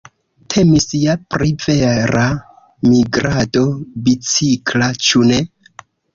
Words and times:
Temis 0.51 0.87
ja 0.99 1.13
pri 1.33 1.49
vera 1.65 2.23
migrado 2.89 3.63
bicikla, 4.09 4.91
ĉu 5.07 5.25
ne? 5.31 5.41